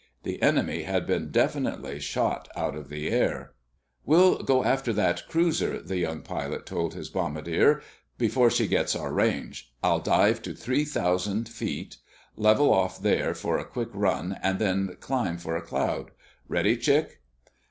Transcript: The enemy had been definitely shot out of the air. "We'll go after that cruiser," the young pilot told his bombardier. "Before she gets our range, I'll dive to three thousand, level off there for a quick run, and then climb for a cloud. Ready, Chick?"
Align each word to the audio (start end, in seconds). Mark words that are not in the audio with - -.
The 0.23 0.41
enemy 0.41 0.81
had 0.81 1.05
been 1.05 1.29
definitely 1.29 1.99
shot 1.99 2.49
out 2.55 2.75
of 2.75 2.89
the 2.89 3.11
air. 3.11 3.53
"We'll 4.03 4.39
go 4.39 4.63
after 4.63 4.91
that 4.93 5.27
cruiser," 5.29 5.79
the 5.79 5.99
young 5.99 6.23
pilot 6.23 6.65
told 6.65 6.95
his 6.95 7.11
bombardier. 7.11 7.83
"Before 8.17 8.49
she 8.49 8.67
gets 8.67 8.95
our 8.95 9.13
range, 9.13 9.71
I'll 9.83 9.99
dive 9.99 10.41
to 10.41 10.55
three 10.55 10.85
thousand, 10.85 11.51
level 12.35 12.73
off 12.73 12.99
there 12.99 13.35
for 13.35 13.59
a 13.59 13.63
quick 13.65 13.89
run, 13.93 14.39
and 14.41 14.57
then 14.57 14.97
climb 14.99 15.37
for 15.37 15.55
a 15.55 15.61
cloud. 15.61 16.09
Ready, 16.47 16.77
Chick?" 16.77 17.21